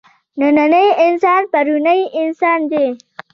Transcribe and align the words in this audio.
نننی 0.41 0.87
انسان 1.07 1.41
پروني 1.51 1.99
انسان 2.21 2.59
دی. 2.71 2.85